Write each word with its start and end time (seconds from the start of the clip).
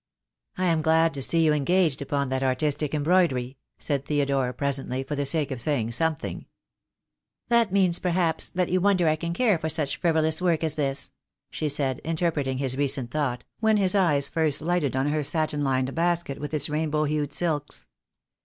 "I 0.57 0.65
am 0.65 0.81
glad 0.81 1.13
to 1.13 1.21
see 1.21 1.45
you 1.45 1.53
engaged 1.53 2.01
upon 2.01 2.29
that 2.29 2.41
artistic 2.41 2.95
embroidery," 2.95 3.59
said 3.77 4.03
Theodore, 4.03 4.51
presently, 4.51 5.03
for 5.03 5.15
the 5.15 5.27
sake 5.27 5.51
of 5.51 5.61
saying 5.61 5.91
something. 5.91 6.37
l6o 6.37 6.39
THE 6.39 6.39
DAY 6.39 6.39
WILL 6.39 7.37
COME. 7.37 7.43
"That 7.67 7.71
means 7.71 7.99
perhaps 7.99 8.49
that 8.49 8.69
you 8.69 8.81
wonder 8.81 9.07
I 9.07 9.15
can 9.15 9.31
care 9.33 9.59
for 9.59 9.69
such 9.69 9.97
frivolous 9.97 10.41
work 10.41 10.63
as 10.63 10.73
this," 10.73 11.11
she 11.51 11.69
said, 11.69 11.99
interpreting 12.03 12.57
his 12.57 12.75
recent 12.79 13.11
thought, 13.11 13.43
when 13.59 13.77
his 13.77 13.93
eyes 13.93 14.27
first 14.27 14.63
lighted 14.63 14.95
on 14.95 15.05
her 15.09 15.23
satin 15.23 15.63
lined 15.63 15.93
basket 15.93 16.39
with 16.39 16.51
its 16.55 16.67
rainbow 16.67 17.03
hued 17.03 17.31
silks. 17.31 17.85